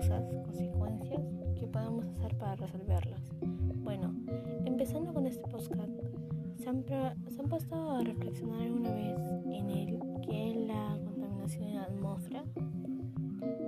[0.00, 1.20] causas, consecuencias
[1.58, 3.20] que podemos hacer para resolverlas.
[3.42, 4.14] Bueno,
[4.64, 5.92] empezando con este podcast,
[6.56, 11.64] ¿se han, ¿se han puesto a reflexionar alguna vez en el qué es la contaminación
[11.64, 12.44] en la atmósfera?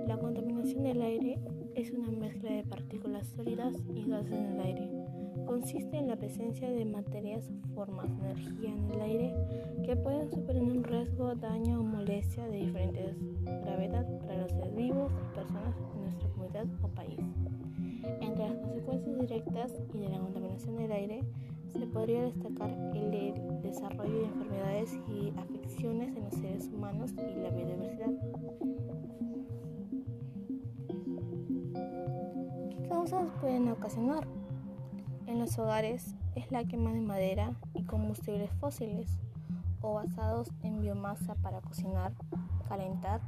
[0.07, 1.39] La contaminación del aire
[1.75, 5.02] es una mezcla de partículas sólidas y gases en el aire.
[5.45, 9.35] Consiste en la presencia de materias o formas de energía en el aire
[9.85, 15.11] que pueden suponer un riesgo, daño o molestia de diferentes gravedad para los seres vivos
[15.11, 17.19] y personas en nuestra comunidad o país.
[18.21, 21.23] Entre las consecuencias directas y de la contaminación del aire
[21.71, 27.49] se podría destacar el desarrollo de enfermedades y afecciones en los seres humanos y la
[27.49, 28.11] biodiversidad.
[33.03, 34.25] causas pueden ocasionar?
[35.33, 39.17] En los hogares es la quema de madera y combustibles fósiles
[39.81, 42.13] o basados en biomasa para cocinar,
[42.69, 43.19] calentar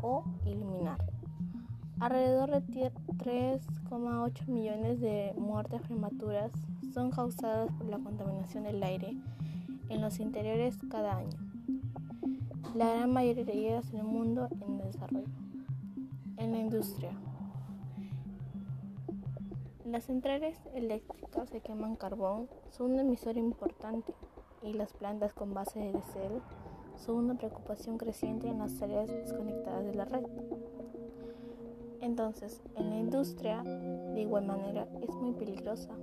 [0.00, 1.04] o iluminar.
[2.00, 6.52] Alrededor de 3,8 millones de muertes prematuras
[6.94, 9.14] son causadas por la contaminación del aire
[9.90, 11.36] en los interiores cada año.
[12.74, 15.28] La gran mayoría de ellas en el mundo en desarrollo.
[16.38, 17.10] En la industria.
[19.92, 24.14] Las centrales eléctricas que queman carbón son un emisor importante
[24.62, 26.40] y las plantas con base de diésel
[26.96, 30.24] son una preocupación creciente en las áreas desconectadas de la red.
[32.00, 35.94] Entonces, en la industria, de igual manera, es muy peligrosa,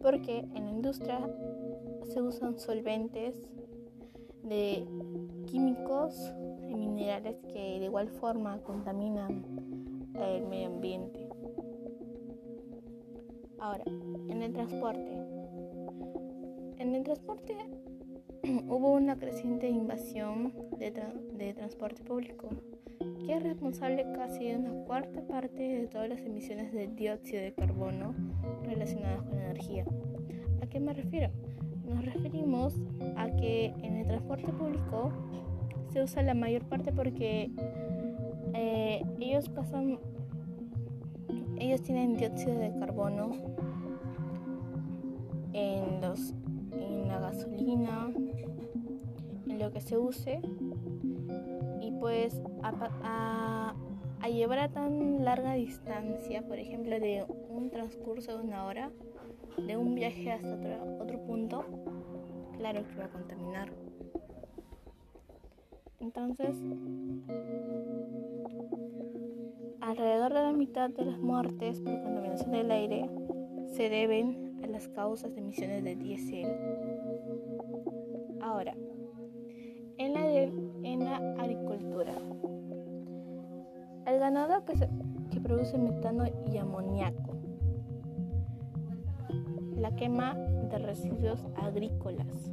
[0.00, 1.28] porque en la industria
[2.04, 3.50] se usan solventes
[4.44, 4.86] de
[5.48, 6.32] químicos
[6.68, 9.44] y minerales que de igual forma contaminan
[10.14, 11.19] el medio ambiente.
[13.60, 13.84] Ahora,
[14.30, 15.12] en el transporte.
[16.78, 17.54] En el transporte
[18.68, 22.48] hubo una creciente invasión de, transporte público,
[23.26, 27.52] que es responsable casi de una cuarta parte de todas las emisiones de dióxido de
[27.52, 28.14] carbono
[28.64, 29.84] relacionadas con la energía.
[30.62, 31.30] ¿A qué me refiero?
[31.86, 32.74] Nos referimos
[33.16, 35.12] a que en el transporte público
[35.92, 37.50] se usa la mayor parte porque
[38.54, 39.98] eh, ellos pasan
[41.60, 43.32] ellos tienen dióxido de carbono
[45.52, 46.32] en, los,
[46.72, 48.10] en la gasolina,
[49.46, 50.40] en lo que se use.
[51.80, 53.74] Y pues a,
[54.28, 58.90] llevar a tan larga distancia, por ejemplo, de un transcurso de una hora,
[59.58, 61.64] de un viaje hasta otro, otro punto,
[62.56, 63.70] claro que va a contaminar.
[65.98, 66.56] Entonces,
[69.90, 73.10] Alrededor de la mitad de las muertes por contaminación del aire
[73.72, 76.46] se deben a las causas de emisiones de diésel.
[78.40, 78.76] Ahora,
[79.98, 82.12] en la, en la agricultura,
[84.06, 84.74] el ganado que,
[85.40, 87.36] produce metano y amoníaco,
[89.74, 92.52] la quema de residuos agrícolas,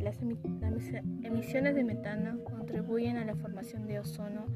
[0.00, 4.46] las, emisiones de metano contribuyen a la formación de ozono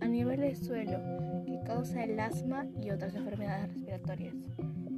[0.00, 0.98] a nivel del suelo
[1.68, 4.34] causa el asma y otras enfermedades respiratorias.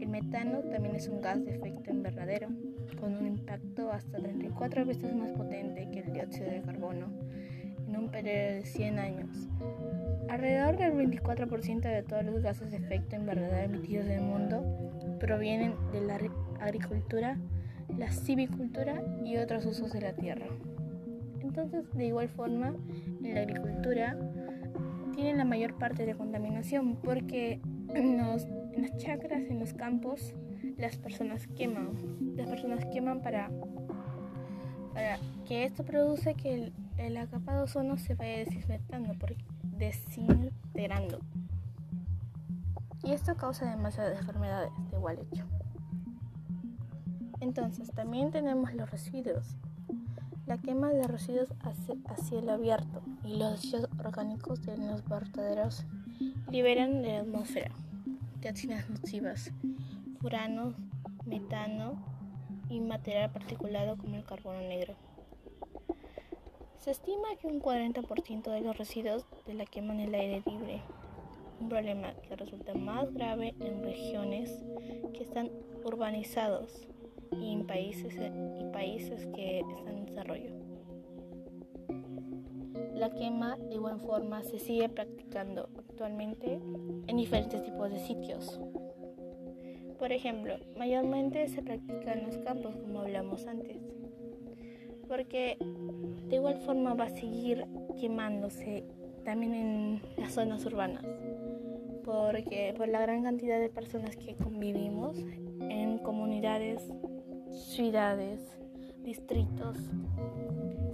[0.01, 2.49] El metano también es un gas de efecto invernadero
[3.01, 7.09] con un impacto hasta 34 veces más potente que el dióxido de carbono
[7.89, 9.49] en un periodo de 100 años.
[10.29, 14.63] Alrededor del 24% de todos los gases de efecto invernadero emitidos en el mundo
[15.19, 16.21] provienen de la
[16.61, 17.37] agricultura
[17.99, 20.47] la civicultura y otros usos de la tierra.
[21.41, 22.77] Entonces, de igual forma,
[23.25, 24.17] en la agricultura
[25.21, 30.33] tienen la mayor parte de contaminación porque en, las chacras, en los campos,
[30.79, 31.91] las personas queman.
[32.37, 33.51] Las personas queman para,
[34.95, 39.15] para que esto produce que el, el acapado de ozono se vaya desinfectando,
[39.77, 41.19] desintegrando.
[43.03, 45.45] Y esto causa demasiadas enfermedades de igual hecho.
[47.41, 49.59] Entonces, también tenemos los residuos.
[50.47, 55.84] La quema de residuos a cielo abierto y los residuos orgánicos de los vertederos
[56.51, 57.71] liberan de la atmósfera
[58.42, 59.53] toxinas nocivas,
[60.21, 60.74] furano,
[61.27, 61.95] metano
[62.68, 64.95] y material particulado como el carbono negro.
[66.78, 70.83] Se estima que un 40% de los residuos de la quema en el aire libre,
[71.60, 74.51] un problema que resulta más grave en regiones
[75.13, 75.51] que están
[75.84, 76.89] urbanizados
[77.30, 78.15] y en países,
[78.72, 80.59] países que están en desarrollo.
[83.01, 86.61] La quema de igual forma se sigue practicando actualmente
[87.07, 88.61] en diferentes tipos de sitios.
[89.99, 93.79] Por ejemplo, mayormente se practica en los campos, como hablamos antes,
[95.09, 95.57] porque
[96.29, 97.65] de igual forma va a seguir
[97.99, 98.85] quemándose
[99.25, 101.07] también en las zonas urbanas,
[102.05, 105.17] porque por la gran cantidad de personas que convivimos
[105.71, 106.83] en comunidades,
[107.49, 108.41] ciudades,
[109.03, 109.77] distritos,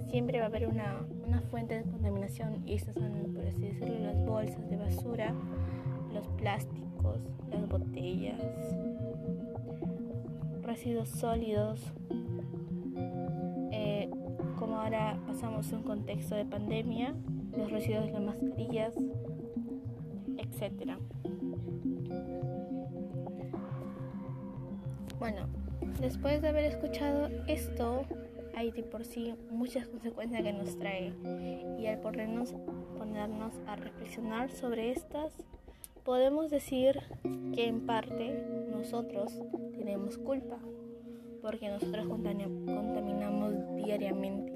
[0.09, 3.99] siempre va a haber una, una fuente de contaminación y estas son, por así decirlo,
[3.99, 5.33] las bolsas de basura,
[6.13, 7.19] los plásticos,
[7.51, 8.41] las botellas,
[10.63, 11.93] residuos sólidos.
[13.71, 14.09] Eh,
[14.57, 17.15] como ahora pasamos un contexto de pandemia,
[17.55, 18.93] los residuos de las mascarillas,
[20.37, 20.97] etc.
[25.19, 25.47] Bueno,
[25.99, 28.05] después de haber escuchado esto,
[28.55, 31.13] hay de por sí muchas consecuencias que nos trae.
[31.79, 32.55] Y al ponernos,
[32.97, 35.33] ponernos a reflexionar sobre estas,
[36.03, 36.99] podemos decir
[37.53, 39.33] que en parte nosotros
[39.73, 40.57] tenemos culpa
[41.41, 44.53] porque nosotros contaminamos diariamente.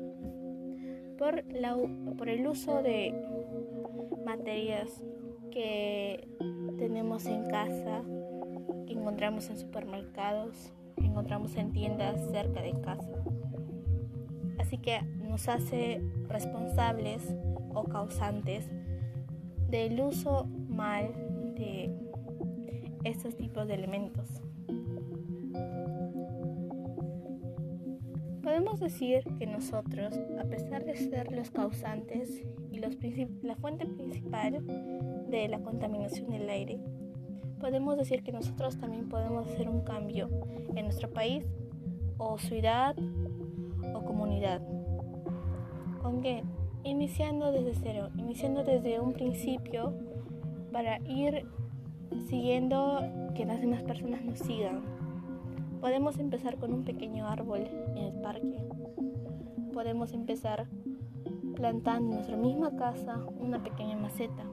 [1.18, 1.78] Por, la,
[2.18, 3.14] por el uso de
[4.26, 5.04] materias
[5.52, 6.28] que
[6.78, 8.02] tenemos en casa,
[8.88, 10.74] que encontramos en supermercados,
[11.12, 13.12] encontramos en tiendas cerca de casa.
[14.58, 17.36] Así que nos hace responsables
[17.74, 18.66] o causantes
[19.70, 21.14] del uso mal
[21.56, 21.94] de
[23.04, 24.42] estos tipos de elementos.
[28.42, 32.42] Podemos decir que nosotros, a pesar de ser los causantes
[32.72, 32.98] y los
[33.42, 34.66] la fuente principal
[35.30, 36.80] de la contaminación del aire,
[37.62, 40.28] podemos decir que nosotros también podemos hacer un cambio
[40.76, 41.46] en nuestro país
[42.18, 42.96] o ciudad
[43.94, 44.62] o comunidad.
[46.02, 46.44] ¿Con qué?
[46.84, 49.94] Iniciando desde cero, iniciando desde un principio
[50.72, 51.46] para ir
[52.28, 53.04] siguiendo
[53.36, 54.82] que las demás personas nos sigan.
[55.80, 58.60] Podemos empezar con un pequeño árbol en el parque.
[59.72, 60.68] Podemos empezar
[61.56, 64.51] plantando en nuestra misma casa una pequeña maceta.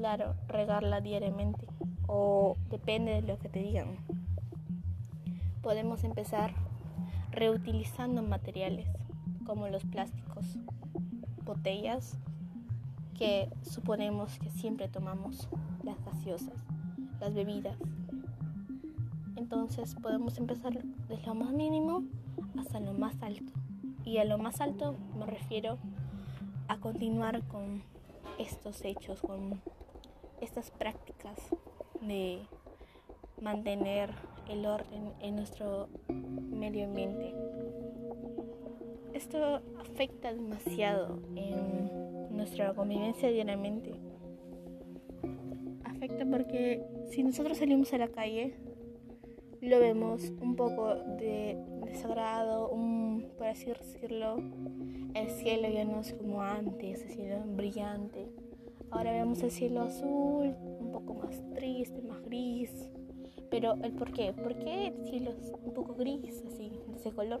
[0.00, 1.66] Claro, regarla diariamente
[2.06, 3.98] o depende de lo que te digan.
[5.60, 6.54] Podemos empezar
[7.32, 8.88] reutilizando materiales
[9.44, 10.56] como los plásticos,
[11.44, 12.16] botellas
[13.18, 15.50] que suponemos que siempre tomamos,
[15.82, 16.64] las gaseosas,
[17.20, 17.76] las bebidas.
[19.36, 22.04] Entonces podemos empezar desde lo más mínimo
[22.58, 23.52] hasta lo más alto.
[24.06, 25.76] Y a lo más alto me refiero
[26.68, 27.82] a continuar con
[28.38, 29.60] estos hechos, con
[30.40, 31.38] estas prácticas
[32.00, 32.40] de
[33.40, 34.10] mantener
[34.48, 37.34] el orden en nuestro medio ambiente.
[39.14, 43.92] Esto afecta demasiado en nuestra convivencia diariamente.
[45.84, 48.54] Afecta porque si nosotros salimos a la calle,
[49.60, 54.36] lo vemos un poco de desagrado, un, por así decirlo,
[55.14, 58.28] el cielo ya no es como antes, el cielo brillante.
[58.90, 62.90] Ahora vemos el cielo azul, un poco más triste, más gris.
[63.50, 67.10] Pero el por qué, ¿por qué el cielo es un poco gris, así, de ese
[67.12, 67.40] color?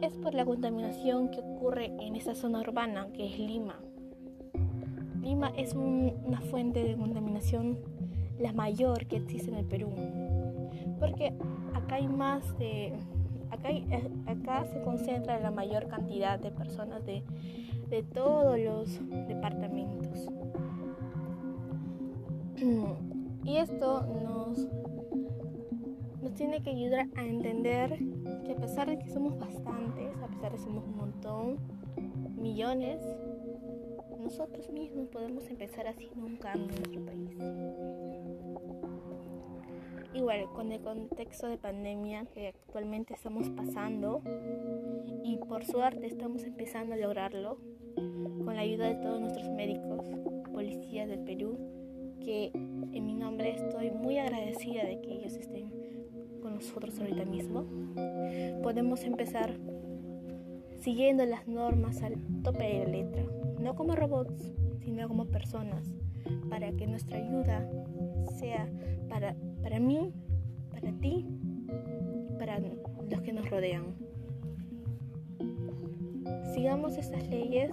[0.00, 3.80] Es por la contaminación que ocurre en esa zona urbana, que es Lima.
[5.22, 7.78] Lima es una fuente de contaminación
[8.38, 9.90] la mayor que existe en el Perú.
[10.98, 11.32] Porque
[11.74, 12.92] acá hay más de...
[13.50, 13.70] Acá,
[14.26, 17.22] acá se concentra la mayor cantidad de personas de,
[17.88, 19.47] de todos los departamentos.
[23.58, 24.68] Esto nos
[26.22, 27.98] nos tiene que ayudar a entender
[28.44, 31.58] que a pesar de que somos bastantes, a pesar de que somos un montón,
[32.36, 33.00] millones,
[34.18, 37.30] nosotros mismos podemos empezar haciendo un cambio en nuestro país.
[40.14, 44.22] Igual, con el contexto de pandemia que actualmente estamos pasando
[45.22, 47.58] y por suerte estamos empezando a lograrlo,
[47.94, 50.04] con la ayuda de todos nuestros médicos,
[50.52, 51.58] policías del Perú,
[52.24, 55.78] que en mi nombre estoy muy agradecida de que ellos estén
[56.58, 57.64] nosotros ahorita mismo,
[58.64, 59.54] podemos empezar
[60.80, 63.22] siguiendo las normas al tope de la letra,
[63.60, 65.88] no como robots, sino como personas,
[66.50, 67.70] para que nuestra ayuda
[68.38, 68.68] sea
[69.08, 70.12] para, para mí,
[70.72, 71.26] para ti,
[72.40, 73.94] para los que nos rodean.
[76.54, 77.70] Sigamos estas leyes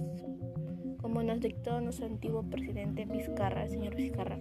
[1.05, 4.39] como nos dictó nuestro antiguo presidente Vizcarra, el señor Vizcarra.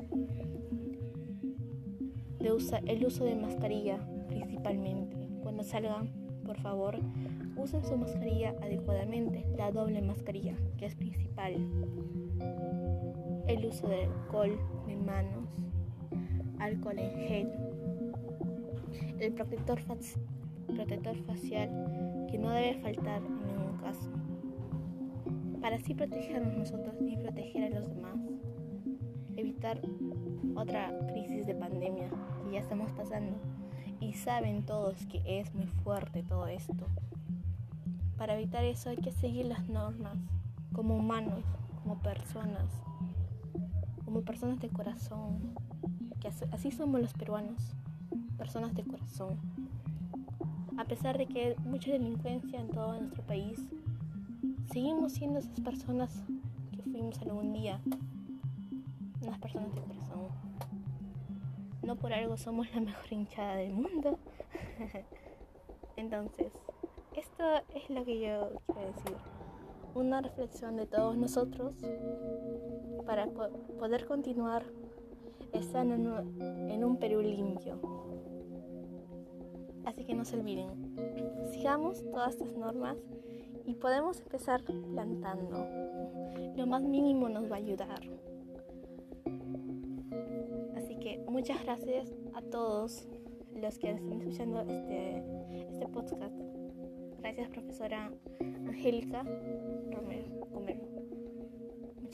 [2.40, 5.28] El uso de mascarilla, principalmente.
[5.42, 6.08] Cuando salgan,
[6.42, 6.98] por favor,
[7.56, 11.52] usen su mascarilla adecuadamente, la doble mascarilla, que es principal.
[13.46, 15.46] El uso de alcohol de manos,
[16.60, 17.52] alcohol en gel,
[19.20, 19.82] el protector
[21.26, 21.68] facial
[22.30, 24.10] que no debe faltar en ningún caso,
[25.64, 28.18] para así protegernos nosotros y proteger a los demás,
[29.34, 29.80] evitar
[30.56, 32.10] otra crisis de pandemia
[32.44, 33.34] que ya estamos pasando
[33.98, 36.86] y saben todos que es muy fuerte todo esto.
[38.18, 40.18] Para evitar eso hay que seguir las normas
[40.74, 41.42] como humanos,
[41.82, 42.68] como personas,
[44.04, 45.54] como personas de corazón,
[46.20, 47.74] que así somos los peruanos,
[48.36, 49.38] personas de corazón.
[50.76, 53.58] A pesar de que hay mucha delincuencia en todo nuestro país,
[54.72, 56.22] seguimos siendo esas personas
[56.72, 57.80] que fuimos algún día,
[59.22, 60.28] unas personas de corazón.
[61.82, 64.18] No por algo somos la mejor hinchada del mundo.
[65.96, 66.52] Entonces,
[67.14, 67.44] esto
[67.74, 69.16] es lo que yo quiero decir.
[69.94, 71.74] Una reflexión de todos nosotros
[73.06, 73.28] para
[73.78, 74.64] poder continuar
[75.52, 77.78] estando en un Perú limpio.
[79.84, 80.96] Así que no se olviden,
[81.52, 82.96] sigamos todas estas normas
[83.64, 85.66] y podemos empezar plantando.
[86.56, 88.00] Lo más mínimo nos va a ayudar.
[90.76, 93.08] Así que muchas gracias a todos
[93.54, 95.22] los que están escuchando este,
[95.70, 96.36] este podcast.
[97.18, 98.12] Gracias, profesora
[98.66, 99.22] Angélica
[99.90, 100.34] Romero.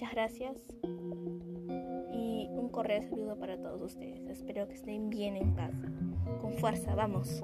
[0.01, 0.57] Muchas gracias
[2.11, 4.27] y un cordial saludo para todos ustedes.
[4.31, 5.93] Espero que estén bien en casa.
[6.41, 7.43] Con fuerza, vamos.